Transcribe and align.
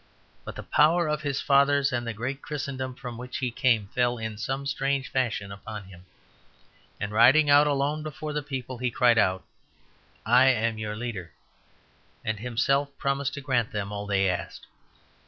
But 0.45 0.55
the 0.55 0.63
power 0.63 1.07
of 1.07 1.21
his 1.21 1.41
fathers 1.41 1.93
and 1.93 2.07
the 2.07 2.11
great 2.15 2.41
Christendom 2.41 2.95
from 2.95 3.19
which 3.19 3.37
he 3.37 3.51
came 3.51 3.85
fell 3.89 4.17
in 4.17 4.35
some 4.35 4.65
strange 4.65 5.07
fashion 5.11 5.51
upon 5.51 5.83
him; 5.83 6.07
and 6.99 7.11
riding 7.11 7.51
out 7.51 7.67
alone 7.67 8.01
before 8.01 8.33
the 8.33 8.41
people, 8.41 8.79
he 8.79 8.89
cried 8.89 9.19
out, 9.19 9.45
"I 10.25 10.47
am 10.47 10.79
your 10.79 10.95
leader"; 10.95 11.33
and 12.25 12.39
himself 12.39 12.97
promised 12.97 13.35
to 13.35 13.41
grant 13.41 13.71
them 13.71 13.91
all 13.91 14.07
they 14.07 14.27
asked. 14.27 14.65